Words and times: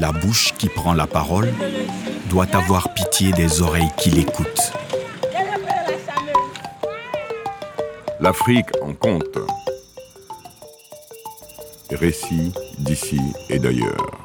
La 0.00 0.12
bouche 0.12 0.52
qui 0.58 0.68
prend 0.68 0.92
la 0.92 1.06
parole 1.06 1.52
doit 2.28 2.54
avoir 2.54 2.92
pitié 2.94 3.32
des 3.32 3.62
oreilles 3.62 3.90
qui 3.96 4.10
l'écoutent. 4.10 4.72
L'Afrique 8.20 8.66
en 8.82 8.94
compte. 8.94 9.38
Récit 11.90 12.52
d'ici 12.78 13.20
et 13.48 13.58
d'ailleurs. 13.58 14.18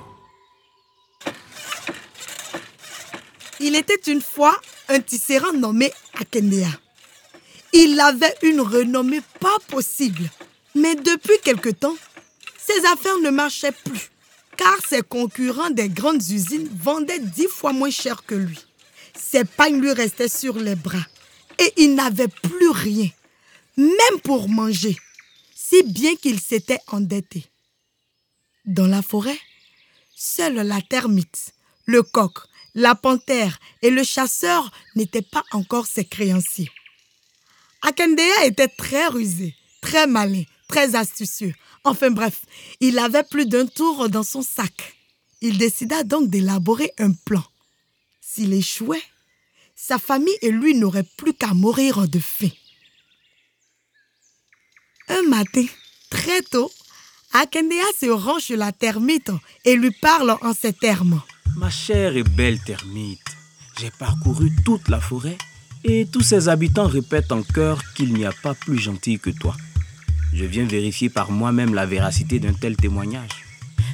Il 3.60 3.76
était 3.76 4.12
une 4.12 4.22
fois 4.22 4.56
un 4.88 5.00
tisserand 5.02 5.54
nommé 5.54 5.92
Akendea. 6.20 6.68
Il 7.74 8.00
avait 8.00 8.36
une 8.42 8.62
renommée 8.62 9.22
pas 9.40 9.58
possible. 9.68 10.30
Mais 10.76 10.96
depuis 10.96 11.38
quelque 11.44 11.70
temps, 11.70 11.96
ses 12.58 12.86
affaires 12.86 13.20
ne 13.24 13.30
marchaient 13.30 13.74
plus, 13.84 14.12
car 14.60 14.78
ses 14.86 15.04
concurrents 15.04 15.70
des 15.70 15.88
grandes 15.88 16.22
usines 16.30 16.68
vendaient 16.68 17.20
dix 17.20 17.48
fois 17.48 17.72
moins 17.72 17.90
cher 17.90 18.26
que 18.26 18.36
lui. 18.36 18.60
Ses 19.16 19.46
pagnes 19.46 19.80
lui 19.80 19.94
restaient 19.94 20.28
sur 20.28 20.58
les 20.58 20.76
bras 20.76 21.06
et 21.60 21.74
il 21.78 21.96
n'avait 21.96 22.28
plus 22.28 22.70
rien, 22.70 23.10
même 23.78 24.20
pour 24.22 24.50
manger, 24.50 24.98
si 25.56 25.82
bien 25.84 26.14
qu'il 26.18 26.42
s'était 26.42 26.82
endetté. 26.88 27.46
Dans 28.66 28.88
la 28.88 29.02
forêt, 29.02 29.40
seule 30.14 30.56
la 30.56 30.82
termite, 30.82 31.54
le 31.86 32.04
coq, 32.04 32.40
la 32.76 32.96
panthère 32.96 33.60
et 33.82 33.90
le 33.90 34.04
chasseur 34.04 34.72
n'étaient 34.96 35.22
pas 35.22 35.44
encore 35.54 35.88
ses 35.88 36.04
créanciers. 36.04 36.70
Akendea 37.82 38.44
était 38.44 38.68
très 38.68 39.08
rusé, 39.08 39.56
très 39.80 40.06
malin, 40.06 40.44
très 40.70 40.96
astucieux. 40.96 41.54
Enfin 41.84 42.12
bref, 42.12 42.46
il 42.80 42.98
avait 43.00 43.24
plus 43.24 43.46
d'un 43.46 43.66
tour 43.66 44.08
dans 44.08 44.24
son 44.24 44.42
sac. 44.42 44.96
Il 45.42 45.58
décida 45.58 46.04
donc 46.04 46.30
d'élaborer 46.30 46.94
un 46.98 47.12
plan. 47.12 47.44
S'il 48.22 48.54
échouait, 48.54 49.02
sa 49.76 49.98
famille 49.98 50.38
et 50.42 50.52
lui 50.52 50.76
n'auraient 50.76 51.08
plus 51.18 51.34
qu'à 51.34 51.54
mourir 51.54 52.08
de 52.08 52.20
faim. 52.20 52.52
Un 55.10 55.24
matin, 55.24 55.66
très 56.10 56.42
tôt, 56.44 56.72
Akendea 57.34 57.86
se 58.00 58.10
rend 58.10 58.40
chez 58.40 58.56
la 58.56 58.72
termite 58.72 59.32
et 59.66 59.76
lui 59.76 59.92
parle 59.92 60.38
en 60.42 60.54
ces 60.54 60.74
termes. 60.74 61.22
Ma 61.56 61.70
chère 61.70 62.16
et 62.16 62.24
belle 62.24 62.60
termite, 62.60 63.20
j'ai 63.80 63.92
parcouru 63.92 64.52
toute 64.64 64.88
la 64.88 65.00
forêt 65.00 65.38
et 65.84 66.06
tous 66.06 66.22
ses 66.22 66.50
habitants 66.50 66.88
répètent 66.88 67.32
en 67.32 67.42
chœur 67.42 67.82
qu'il 67.94 68.14
n'y 68.14 68.26
a 68.26 68.34
pas 68.44 68.54
plus 68.54 68.78
gentil 68.78 69.18
que 69.20 69.30
toi. 69.30 69.56
Je 70.34 70.46
viens 70.46 70.66
vérifier 70.66 71.10
par 71.10 71.32
moi-même 71.32 71.74
la 71.74 71.86
véracité 71.86 72.40
d'un 72.40 72.54
tel 72.54 72.76
témoignage. 72.76 73.30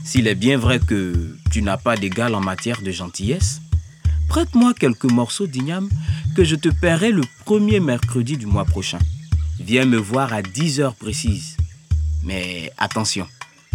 S'il 0.04 0.28
est 0.28 0.36
bien 0.36 0.58
vrai 0.58 0.80
que 0.80 1.36
tu 1.52 1.62
n'as 1.62 1.78
pas 1.78 1.98
d'égal 1.98 2.36
en 2.36 2.42
matière 2.42 2.82
de 2.82 2.92
gentillesse, 2.92 3.62
prête-moi 4.28 4.74
quelques 4.74 5.12
morceaux 5.12 5.48
d'igname 5.48 5.90
que 6.36 6.44
je 6.44 6.56
te 6.56 6.70
paierai 6.70 7.12
le 7.12 7.24
premier 7.46 7.80
mercredi 7.80 8.38
du 8.38 8.46
mois 8.46 8.66
prochain. 8.66 9.00
Viens 9.60 9.86
me 9.86 9.98
voir 9.98 10.34
à 10.34 10.42
10 10.42 10.82
heures 10.82 10.96
précises. 10.96 11.58
Mais 12.24 12.72
attention, 12.78 13.28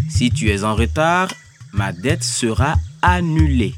si 0.09 0.31
tu 0.31 0.51
es 0.51 0.63
en 0.63 0.75
retard, 0.75 1.33
ma 1.73 1.93
dette 1.93 2.23
sera 2.23 2.77
annulée. 3.03 3.75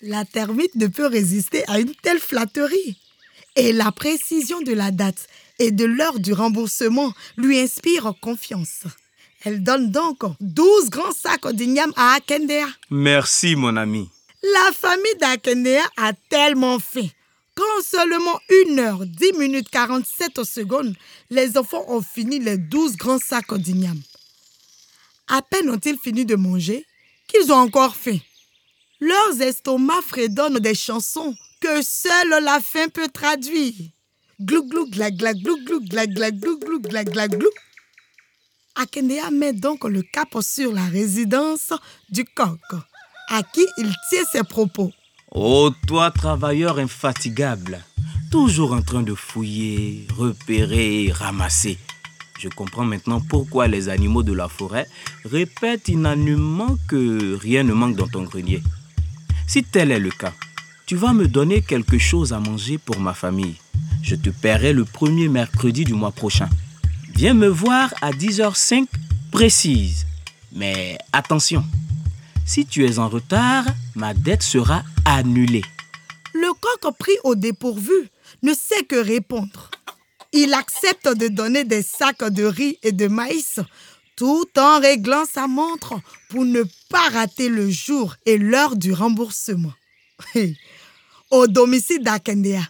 La 0.00 0.24
termite 0.24 0.74
ne 0.76 0.86
peut 0.86 1.06
résister 1.06 1.64
à 1.68 1.80
une 1.80 1.94
telle 2.02 2.20
flatterie. 2.20 2.98
Et 3.56 3.72
la 3.72 3.92
précision 3.92 4.60
de 4.60 4.72
la 4.72 4.90
date 4.90 5.28
et 5.58 5.70
de 5.70 5.84
l'heure 5.84 6.18
du 6.18 6.32
remboursement 6.32 7.12
lui 7.36 7.58
inspire 7.58 8.12
confiance. 8.20 8.84
Elle 9.44 9.62
donne 9.62 9.90
donc 9.90 10.22
12 10.40 10.90
grands 10.90 11.12
sacs 11.12 11.46
d'igname 11.52 11.92
à 11.96 12.14
Akendea. 12.14 12.66
Merci, 12.90 13.56
mon 13.56 13.76
ami. 13.76 14.08
La 14.42 14.72
famille 14.72 15.16
d'Akendea 15.20 15.82
a 15.96 16.12
tellement 16.28 16.78
faim 16.78 17.08
qu'en 17.54 17.82
seulement 17.82 18.38
1 18.68 18.78
heure, 18.78 19.06
10 19.06 19.32
minutes 19.38 19.68
47 19.70 20.44
secondes, 20.44 20.94
les 21.30 21.56
enfants 21.56 21.84
ont 21.88 22.02
fini 22.02 22.38
les 22.38 22.58
12 22.58 22.96
grands 22.96 23.18
sacs 23.18 23.54
d'igname. 23.54 24.00
À 25.28 25.40
peine 25.42 25.70
ont-ils 25.70 25.98
fini 25.98 26.24
de 26.26 26.36
manger 26.36 26.84
qu'ils 27.28 27.52
ont 27.52 27.56
encore 27.56 27.96
faim. 27.96 28.18
Leurs 29.00 29.40
estomacs 29.40 30.04
fredonnent 30.04 30.58
des 30.58 30.74
chansons 30.74 31.34
que 31.60 31.82
seule 31.82 32.42
la 32.42 32.60
faim 32.60 32.88
peut 32.88 33.08
traduire. 33.08 33.74
Glou 34.40 34.66
glou 34.66 34.86
gla 34.90 35.12
gla 35.12 35.32
glou 35.32 35.56
glou 35.64 35.80
gla 35.80 36.06
gla 36.06 36.30
glou 36.32 36.58
glou 36.58 36.80
gla 36.80 37.04
gla 37.04 37.28
glou. 37.28 37.50
Akendea 38.74 39.30
met 39.30 39.52
donc 39.52 39.84
le 39.84 40.02
cap 40.02 40.36
sur 40.40 40.72
la 40.72 40.84
résidence 40.86 41.72
du 42.10 42.24
coq, 42.24 42.58
à 43.28 43.44
qui 43.44 43.64
il 43.78 43.94
tient 44.10 44.24
ses 44.32 44.42
propos. 44.42 44.92
Oh, 45.30 45.70
toi, 45.86 46.10
travailleur 46.10 46.80
infatigable, 46.80 47.78
toujours 48.32 48.72
en 48.72 48.82
train 48.82 49.02
de 49.02 49.14
fouiller, 49.14 50.08
repérer, 50.16 51.12
ramasser. 51.12 51.78
Je 52.40 52.48
comprends 52.48 52.84
maintenant 52.84 53.20
pourquoi 53.20 53.68
les 53.68 53.88
animaux 53.88 54.24
de 54.24 54.32
la 54.32 54.48
forêt 54.48 54.88
répètent 55.24 55.86
unanimement 55.86 56.76
que 56.88 57.36
rien 57.36 57.62
ne 57.62 57.72
manque 57.72 57.94
dans 57.94 58.08
ton 58.08 58.24
grenier. 58.24 58.60
Si 59.46 59.62
tel 59.62 59.92
est 59.92 60.00
le 60.00 60.10
cas, 60.10 60.32
tu 60.86 60.96
vas 60.96 61.12
me 61.12 61.28
donner 61.28 61.62
quelque 61.62 61.98
chose 61.98 62.32
à 62.32 62.40
manger 62.40 62.78
pour 62.78 62.98
ma 62.98 63.14
famille. 63.14 63.54
Je 64.04 64.16
te 64.16 64.28
paierai 64.28 64.74
le 64.74 64.84
premier 64.84 65.28
mercredi 65.28 65.84
du 65.84 65.94
mois 65.94 66.12
prochain. 66.12 66.50
Viens 67.14 67.32
me 67.32 67.48
voir 67.48 67.94
à 68.02 68.10
10h05 68.10 68.86
précise. 69.32 70.04
Mais 70.52 70.98
attention, 71.14 71.64
si 72.44 72.66
tu 72.66 72.84
es 72.84 72.98
en 72.98 73.08
retard, 73.08 73.64
ma 73.94 74.12
dette 74.12 74.42
sera 74.42 74.82
annulée. 75.06 75.64
Le 76.34 76.52
coq 76.52 76.94
pris 76.98 77.16
au 77.24 77.34
dépourvu 77.34 77.94
ne 78.42 78.52
sait 78.52 78.84
que 78.84 78.96
répondre. 78.96 79.70
Il 80.34 80.52
accepte 80.52 81.08
de 81.08 81.28
donner 81.28 81.64
des 81.64 81.80
sacs 81.80 82.28
de 82.28 82.44
riz 82.44 82.78
et 82.82 82.92
de 82.92 83.08
maïs 83.08 83.58
tout 84.16 84.46
en 84.58 84.80
réglant 84.80 85.24
sa 85.24 85.46
montre 85.46 85.94
pour 86.28 86.44
ne 86.44 86.62
pas 86.90 87.08
rater 87.08 87.48
le 87.48 87.70
jour 87.70 88.16
et 88.26 88.36
l'heure 88.36 88.76
du 88.76 88.92
remboursement. 88.92 89.72
Au 91.30 91.46
domicile 91.46 92.02
d'Akendea, 92.02 92.60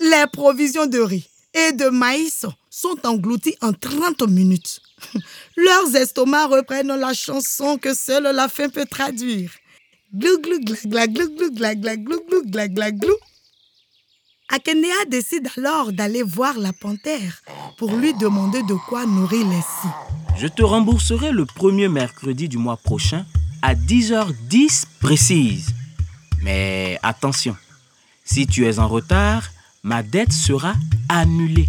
les 0.00 0.26
provisions 0.32 0.86
de 0.86 0.98
riz 0.98 1.28
et 1.54 1.72
de 1.72 1.88
maïs 1.88 2.46
sont 2.70 2.96
englouties 3.04 3.56
en 3.60 3.72
30 3.72 4.22
minutes. 4.28 4.80
Leurs 5.56 5.96
estomacs 5.96 6.50
reprennent 6.50 6.94
la 6.94 7.14
chanson 7.14 7.78
que 7.78 7.94
seule 7.94 8.34
la 8.34 8.48
faim 8.48 8.68
peut 8.68 8.86
traduire. 8.86 9.50
Glou 10.14 10.40
glou 10.40 10.58
gla 10.60 11.06
gla 11.06 11.06
glou 11.06 11.28
glou 11.36 11.50
gla 11.50 11.74
gla 11.74 11.96
glou 11.96 12.20
glou 12.28 12.42
gla 12.46 12.68
gla 12.68 12.90
glou. 12.92 13.16
Akendea 14.48 15.04
décide 15.08 15.48
alors 15.58 15.92
d'aller 15.92 16.22
voir 16.22 16.56
la 16.58 16.72
panthère 16.72 17.42
pour 17.76 17.94
lui 17.94 18.14
demander 18.14 18.62
de 18.62 18.74
quoi 18.88 19.04
nourrir 19.04 19.46
les 19.46 19.60
scies. 19.60 20.38
Je 20.38 20.46
te 20.46 20.62
rembourserai 20.62 21.32
le 21.32 21.44
premier 21.44 21.88
mercredi 21.88 22.48
du 22.48 22.56
mois 22.56 22.78
prochain 22.78 23.26
à 23.60 23.74
10h10 23.74 24.84
précise. 25.00 25.74
Mais 26.42 26.98
attention, 27.02 27.56
si 28.24 28.46
tu 28.46 28.66
es 28.66 28.78
en 28.78 28.88
retard, 28.88 29.50
ma 29.82 30.02
dette 30.02 30.32
sera 30.32 30.74
annulée. 31.08 31.68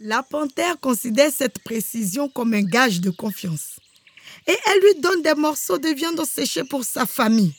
La 0.00 0.22
panthère 0.22 0.78
considère 0.80 1.30
cette 1.32 1.58
précision 1.60 2.28
comme 2.28 2.54
un 2.54 2.62
gage 2.62 3.00
de 3.00 3.10
confiance. 3.10 3.80
Et 4.46 4.56
elle 4.66 4.80
lui 4.80 5.00
donne 5.00 5.22
des 5.22 5.34
morceaux 5.34 5.78
de 5.78 5.88
viande 5.88 6.24
séchée 6.24 6.64
pour 6.64 6.84
sa 6.84 7.06
famille. 7.06 7.54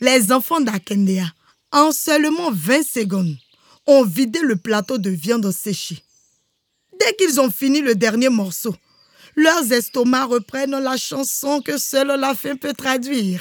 Les 0.00 0.32
enfants 0.32 0.60
d'Akendea, 0.60 1.32
en 1.70 1.92
seulement 1.92 2.50
20 2.52 2.82
secondes, 2.86 3.36
ont 3.86 4.04
vidé 4.04 4.40
le 4.42 4.56
plateau 4.56 4.98
de 4.98 5.10
viande 5.10 5.50
séchée. 5.50 6.02
Dès 7.00 7.14
qu'ils 7.14 7.40
ont 7.40 7.50
fini 7.50 7.80
le 7.80 7.94
dernier 7.94 8.28
morceau, 8.28 8.74
leurs 9.34 9.72
estomacs 9.72 10.28
reprennent 10.28 10.78
la 10.78 10.96
chanson 10.96 11.62
que 11.62 11.78
seule 11.78 12.20
la 12.20 12.34
faim 12.34 12.56
peut 12.56 12.74
traduire. 12.74 13.40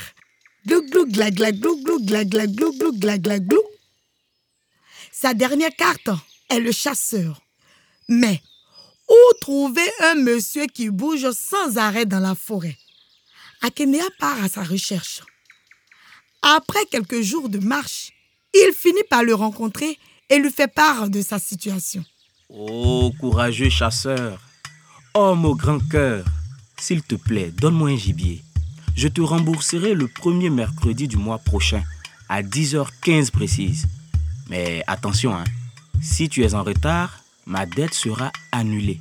Sa 5.21 5.35
dernière 5.35 5.75
carte 5.77 6.09
est 6.49 6.59
le 6.59 6.71
chasseur. 6.71 7.43
Mais 8.09 8.41
où 9.07 9.33
trouver 9.39 9.87
un 10.01 10.15
monsieur 10.15 10.65
qui 10.65 10.89
bouge 10.89 11.29
sans 11.29 11.77
arrêt 11.77 12.07
dans 12.07 12.19
la 12.19 12.33
forêt? 12.33 12.75
Akenia 13.61 14.03
part 14.17 14.43
à 14.43 14.49
sa 14.49 14.63
recherche. 14.63 15.21
Après 16.41 16.83
quelques 16.89 17.21
jours 17.21 17.49
de 17.49 17.59
marche, 17.59 18.13
il 18.55 18.73
finit 18.73 19.03
par 19.11 19.21
le 19.21 19.35
rencontrer 19.35 19.99
et 20.27 20.39
lui 20.39 20.49
fait 20.49 20.73
part 20.73 21.07
de 21.07 21.21
sa 21.21 21.37
situation. 21.37 22.03
Oh, 22.49 23.13
courageux 23.19 23.69
chasseur, 23.69 24.41
homme 25.13 25.45
au 25.45 25.53
grand 25.53 25.87
cœur, 25.87 26.25
s'il 26.79 27.03
te 27.03 27.13
plaît, 27.13 27.51
donne-moi 27.51 27.89
un 27.89 27.97
gibier. 27.97 28.41
Je 28.95 29.07
te 29.07 29.21
rembourserai 29.21 29.93
le 29.93 30.07
premier 30.07 30.49
mercredi 30.49 31.07
du 31.07 31.17
mois 31.17 31.37
prochain, 31.37 31.83
à 32.27 32.41
10h15 32.41 33.29
précise. 33.29 33.85
Mais 34.51 34.83
attention, 34.85 35.33
hein, 35.33 35.45
si 36.03 36.27
tu 36.27 36.43
es 36.43 36.55
en 36.55 36.63
retard, 36.63 37.23
ma 37.45 37.65
dette 37.65 37.93
sera 37.93 38.33
annulée. 38.51 38.99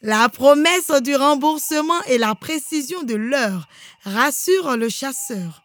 La 0.00 0.28
promesse 0.28 0.92
du 1.02 1.16
remboursement 1.16 2.00
et 2.04 2.16
la 2.16 2.36
précision 2.36 3.02
de 3.02 3.16
l'heure 3.16 3.66
rassurent 4.04 4.76
le 4.76 4.88
chasseur. 4.88 5.64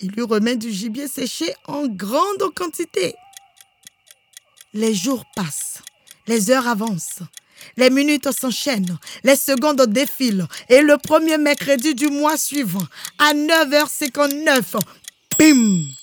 Il 0.00 0.10
lui 0.10 0.20
remet 0.20 0.56
du 0.56 0.70
gibier 0.70 1.08
séché 1.08 1.54
en 1.66 1.86
grande 1.86 2.52
quantité. 2.54 3.14
Les 4.74 4.94
jours 4.94 5.24
passent, 5.34 5.80
les 6.26 6.50
heures 6.50 6.68
avancent, 6.68 7.22
les 7.78 7.88
minutes 7.88 8.32
s'enchaînent, 8.32 8.98
les 9.24 9.36
secondes 9.36 9.86
défilent 9.86 10.46
et 10.68 10.82
le 10.82 10.98
premier 10.98 11.38
mercredi 11.38 11.94
du 11.94 12.08
mois 12.08 12.36
suivant, 12.36 12.86
à 13.18 13.32
9h59, 13.32 14.76
bim 15.38 16.01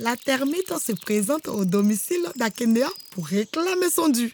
La 0.00 0.16
termite 0.16 0.72
se 0.78 0.92
présente 0.92 1.48
au 1.48 1.64
domicile 1.64 2.24
d'Akendea 2.36 2.86
pour 3.10 3.26
réclamer 3.26 3.90
son 3.92 4.08
dû. 4.08 4.32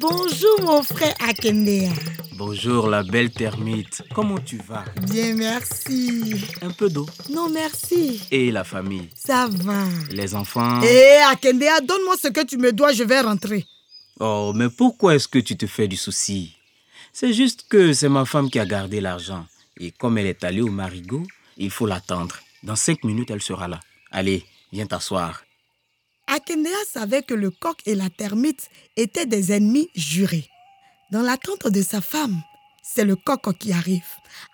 Bonjour 0.00 0.60
mon 0.62 0.82
frère 0.82 1.14
Akendea. 1.20 1.92
Bonjour 2.32 2.88
la 2.88 3.04
belle 3.04 3.30
termite. 3.30 4.02
Comment 4.12 4.40
tu 4.40 4.58
vas? 4.66 4.84
Bien, 5.02 5.36
merci. 5.36 6.34
Un 6.62 6.72
peu 6.72 6.90
d'eau. 6.90 7.06
Non, 7.30 7.48
merci. 7.48 8.20
Et 8.32 8.50
la 8.50 8.64
famille? 8.64 9.08
Ça 9.14 9.46
va. 9.48 9.84
Les 10.10 10.34
enfants? 10.34 10.82
Hé, 10.82 11.18
Akendea, 11.30 11.80
donne-moi 11.82 12.16
ce 12.20 12.26
que 12.26 12.44
tu 12.44 12.58
me 12.58 12.72
dois, 12.72 12.92
je 12.92 13.04
vais 13.04 13.20
rentrer. 13.20 13.64
Oh, 14.18 14.50
mais 14.52 14.68
pourquoi 14.68 15.14
est-ce 15.14 15.28
que 15.28 15.38
tu 15.38 15.56
te 15.56 15.68
fais 15.68 15.86
du 15.86 15.96
souci? 15.96 16.56
C'est 17.12 17.32
juste 17.32 17.66
que 17.68 17.92
c'est 17.92 18.08
ma 18.08 18.24
femme 18.24 18.50
qui 18.50 18.58
a 18.58 18.66
gardé 18.66 19.00
l'argent. 19.00 19.46
Et 19.78 19.92
comme 19.92 20.18
elle 20.18 20.26
est 20.26 20.42
allée 20.42 20.60
au 20.60 20.72
marigot, 20.72 21.22
il 21.56 21.70
faut 21.70 21.86
l'attendre. 21.86 22.40
Dans 22.64 22.74
cinq 22.74 23.04
minutes, 23.04 23.30
elle 23.30 23.42
sera 23.42 23.68
là. 23.68 23.78
Allez, 24.10 24.44
viens 24.72 24.86
t'asseoir. 24.86 25.44
Akendea 26.26 26.84
savait 26.90 27.22
que 27.22 27.34
le 27.34 27.50
coq 27.50 27.78
et 27.86 27.94
la 27.94 28.10
termite 28.10 28.68
étaient 28.96 29.26
des 29.26 29.52
ennemis 29.52 29.88
jurés. 29.94 30.48
Dans 31.12 31.22
l'attente 31.22 31.68
de 31.68 31.82
sa 31.82 32.00
femme, 32.00 32.42
c'est 32.82 33.04
le 33.04 33.16
coq 33.16 33.56
qui 33.58 33.72
arrive, 33.72 34.02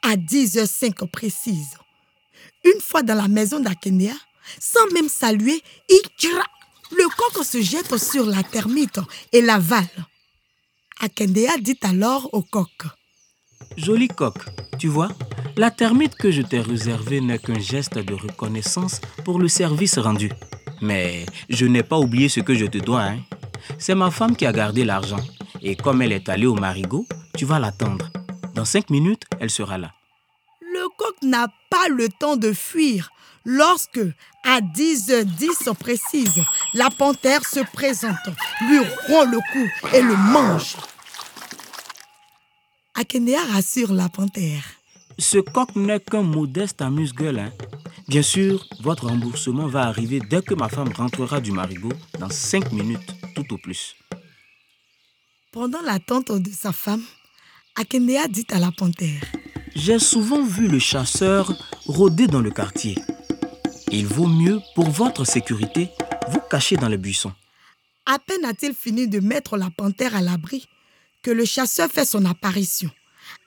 à 0.02 0.16
10h05 0.16 1.08
précise. 1.08 1.76
Une 2.64 2.80
fois 2.80 3.02
dans 3.02 3.14
la 3.14 3.28
maison 3.28 3.58
d'Akendea, 3.60 4.14
sans 4.60 4.86
même 4.92 5.08
saluer, 5.08 5.62
il 5.88 6.02
cra. 6.18 6.44
Le 6.90 7.08
coq 7.16 7.44
se 7.44 7.62
jette 7.62 7.96
sur 7.96 8.26
la 8.26 8.42
termite 8.42 9.00
et 9.32 9.40
l'avale. 9.40 9.88
Akendea 11.00 11.56
dit 11.58 11.78
alors 11.82 12.28
au 12.32 12.42
coq. 12.42 12.68
Joli 13.76 14.08
coq, 14.08 14.34
tu 14.78 14.88
vois, 14.88 15.08
la 15.56 15.70
termite 15.70 16.14
que 16.14 16.30
je 16.30 16.42
t'ai 16.42 16.60
réservée 16.60 17.20
n'est 17.20 17.38
qu'un 17.38 17.58
geste 17.58 17.98
de 17.98 18.14
reconnaissance 18.14 19.00
pour 19.24 19.38
le 19.38 19.48
service 19.48 19.98
rendu. 19.98 20.30
Mais 20.80 21.26
je 21.48 21.66
n'ai 21.66 21.82
pas 21.82 21.98
oublié 21.98 22.28
ce 22.28 22.40
que 22.40 22.54
je 22.54 22.66
te 22.66 22.78
dois. 22.78 23.02
Hein. 23.02 23.18
C'est 23.78 23.94
ma 23.94 24.10
femme 24.10 24.36
qui 24.36 24.46
a 24.46 24.52
gardé 24.52 24.84
l'argent. 24.84 25.20
Et 25.62 25.76
comme 25.76 26.02
elle 26.02 26.12
est 26.12 26.28
allée 26.28 26.46
au 26.46 26.54
marigot, 26.54 27.06
tu 27.36 27.44
vas 27.44 27.58
l'attendre. 27.58 28.10
Dans 28.54 28.64
cinq 28.64 28.90
minutes, 28.90 29.24
elle 29.40 29.50
sera 29.50 29.78
là. 29.78 29.92
Le 30.60 30.88
coq 30.96 31.14
n'a 31.22 31.48
pas 31.70 31.88
le 31.88 32.08
temps 32.08 32.36
de 32.36 32.52
fuir 32.52 33.10
lorsque, 33.44 34.00
à 34.44 34.60
10h10 34.60 35.74
précise, 35.74 36.42
la 36.74 36.90
panthère 36.90 37.46
se 37.46 37.60
présente, 37.72 38.16
lui 38.68 38.78
rompt 39.08 39.30
le 39.30 39.38
cou 39.52 39.68
et 39.94 40.02
le 40.02 40.16
mange. 40.16 40.76
Akendea 42.94 43.42
rassure 43.50 43.94
la 43.94 44.10
panthère. 44.10 44.64
Ce 45.18 45.38
coq 45.38 45.74
n'est 45.76 46.00
qu'un 46.00 46.22
modeste 46.22 46.82
amuse-gueule. 46.82 47.38
Hein. 47.38 47.52
Bien 48.06 48.20
sûr, 48.20 48.66
votre 48.80 49.06
remboursement 49.06 49.66
va 49.66 49.84
arriver 49.84 50.20
dès 50.28 50.42
que 50.42 50.54
ma 50.54 50.68
femme 50.68 50.92
rentrera 50.92 51.40
du 51.40 51.52
marigot, 51.52 51.92
dans 52.18 52.28
cinq 52.28 52.70
minutes, 52.70 53.14
tout 53.34 53.54
au 53.54 53.56
plus. 53.56 53.96
Pendant 55.52 55.80
l'attente 55.80 56.32
de 56.32 56.50
sa 56.50 56.72
femme, 56.72 57.02
Akendea 57.76 58.28
dit 58.28 58.46
à 58.50 58.58
la 58.58 58.70
panthère 58.70 59.22
J'ai 59.74 59.98
souvent 59.98 60.42
vu 60.42 60.68
le 60.68 60.78
chasseur 60.78 61.50
rôder 61.86 62.26
dans 62.26 62.42
le 62.42 62.50
quartier. 62.50 62.96
Il 63.90 64.06
vaut 64.06 64.28
mieux, 64.28 64.60
pour 64.74 64.90
votre 64.90 65.24
sécurité, 65.24 65.88
vous 66.28 66.40
cacher 66.50 66.76
dans 66.76 66.88
les 66.88 66.98
buissons. 66.98 67.32
À 68.04 68.18
peine 68.18 68.44
a-t-il 68.44 68.74
fini 68.74 69.08
de 69.08 69.20
mettre 69.20 69.56
la 69.56 69.70
panthère 69.70 70.14
à 70.14 70.20
l'abri 70.20 70.66
que 71.22 71.30
le 71.30 71.44
chasseur 71.44 71.90
fait 71.90 72.04
son 72.04 72.24
apparition, 72.24 72.90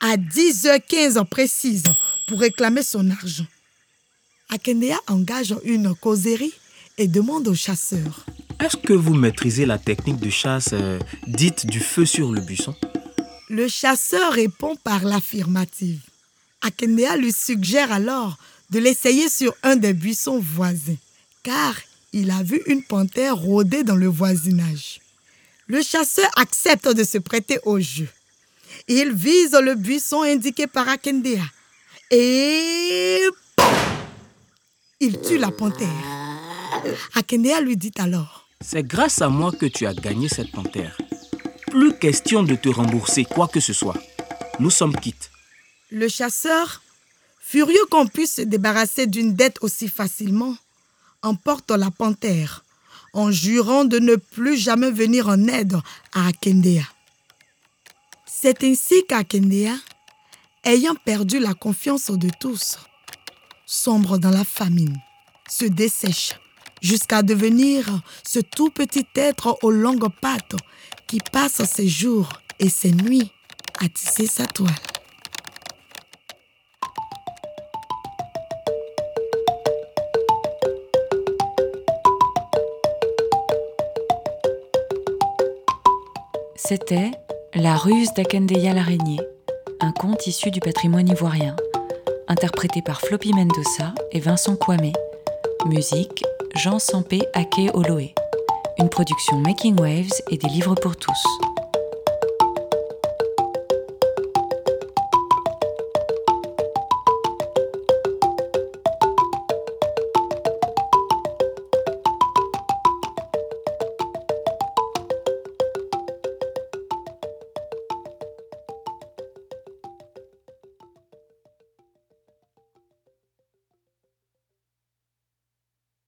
à 0.00 0.16
10h15 0.16 1.24
précise, 1.26 1.82
pour 2.26 2.40
réclamer 2.40 2.82
son 2.82 3.10
argent. 3.10 3.46
Akendea 4.48 4.96
engage 5.08 5.54
une 5.64 5.94
causerie 5.94 6.54
et 6.98 7.08
demande 7.08 7.48
au 7.48 7.54
chasseur 7.54 8.26
Est-ce 8.60 8.76
que 8.76 8.92
vous 8.92 9.14
maîtrisez 9.14 9.66
la 9.66 9.78
technique 9.78 10.18
de 10.20 10.30
chasse 10.30 10.70
euh, 10.72 10.98
dite 11.26 11.66
du 11.66 11.80
feu 11.80 12.06
sur 12.06 12.32
le 12.32 12.40
buisson? 12.40 12.74
Le 13.48 13.68
chasseur 13.68 14.32
répond 14.32 14.76
par 14.76 15.04
l'affirmative. 15.04 16.00
Akendea 16.62 17.16
lui 17.16 17.32
suggère 17.32 17.92
alors 17.92 18.38
de 18.70 18.78
l'essayer 18.78 19.28
sur 19.28 19.54
un 19.62 19.76
des 19.76 19.92
buissons 19.92 20.40
voisins, 20.40 20.96
car 21.42 21.76
il 22.12 22.30
a 22.30 22.42
vu 22.42 22.62
une 22.66 22.82
panthère 22.82 23.36
rôder 23.36 23.84
dans 23.84 23.94
le 23.94 24.08
voisinage. 24.08 25.00
Le 25.68 25.82
chasseur 25.82 26.30
accepte 26.36 26.88
de 26.88 27.02
se 27.02 27.18
prêter 27.18 27.58
au 27.64 27.80
jeu. 27.80 28.08
Il 28.86 29.12
vise 29.12 29.52
le 29.52 29.74
buisson 29.74 30.22
indiqué 30.22 30.68
par 30.68 30.88
Akendea 30.88 31.42
et 32.12 33.20
il 35.00 35.20
tue 35.20 35.38
la 35.38 35.50
panthère. 35.50 35.88
Akendea 37.14 37.60
lui 37.60 37.76
dit 37.76 37.92
alors 37.98 38.48
C'est 38.60 38.86
grâce 38.86 39.20
à 39.20 39.28
moi 39.28 39.50
que 39.50 39.66
tu 39.66 39.86
as 39.86 39.94
gagné 39.94 40.28
cette 40.28 40.52
panthère. 40.52 40.96
Plus 41.68 41.98
question 41.98 42.44
de 42.44 42.54
te 42.54 42.68
rembourser 42.68 43.24
quoi 43.24 43.48
que 43.48 43.58
ce 43.60 43.72
soit. 43.72 44.00
Nous 44.60 44.70
sommes 44.70 44.94
quittes. 44.94 45.30
Le 45.90 46.06
chasseur, 46.06 46.82
furieux 47.40 47.84
qu'on 47.90 48.06
puisse 48.06 48.36
se 48.36 48.42
débarrasser 48.42 49.08
d'une 49.08 49.34
dette 49.34 49.58
aussi 49.62 49.88
facilement, 49.88 50.56
emporte 51.22 51.72
la 51.72 51.90
panthère 51.90 52.64
en 53.12 53.30
jurant 53.30 53.84
de 53.84 53.98
ne 53.98 54.16
plus 54.16 54.56
jamais 54.56 54.90
venir 54.90 55.28
en 55.28 55.46
aide 55.48 55.76
à 56.12 56.28
Akendea. 56.28 56.82
C'est 58.26 58.64
ainsi 58.64 59.04
qu'Akendea, 59.08 59.74
ayant 60.64 60.94
perdu 60.94 61.38
la 61.38 61.54
confiance 61.54 62.10
de 62.10 62.28
tous, 62.40 62.78
sombre 63.64 64.18
dans 64.18 64.30
la 64.30 64.44
famine, 64.44 64.96
se 65.48 65.64
dessèche 65.64 66.34
jusqu'à 66.82 67.22
devenir 67.22 68.02
ce 68.26 68.40
tout 68.40 68.70
petit 68.70 69.06
être 69.14 69.58
aux 69.62 69.70
longues 69.70 70.12
pattes 70.20 70.56
qui 71.06 71.20
passe 71.20 71.64
ses 71.64 71.88
jours 71.88 72.28
et 72.58 72.68
ses 72.68 72.92
nuits 72.92 73.30
à 73.80 73.88
tisser 73.88 74.26
sa 74.26 74.46
toile. 74.46 74.95
C'était 86.68 87.12
La 87.54 87.76
ruse 87.76 88.12
d'Akendeya 88.14 88.72
l'araignée, 88.72 89.20
un 89.78 89.92
conte 89.92 90.26
issu 90.26 90.50
du 90.50 90.58
patrimoine 90.58 91.08
ivoirien, 91.08 91.54
interprété 92.26 92.82
par 92.82 93.00
Floppy 93.02 93.32
Mendoza 93.32 93.94
et 94.10 94.18
Vincent 94.18 94.56
Kwame. 94.56 94.90
Musique 95.66 96.24
Jean 96.56 96.80
Sampé 96.80 97.22
Ake 97.34 97.70
Oloé. 97.72 98.16
Une 98.78 98.88
production 98.88 99.38
Making 99.38 99.78
Waves 99.78 100.10
et 100.32 100.38
des 100.38 100.48
livres 100.48 100.74
pour 100.74 100.96
tous. 100.96 101.55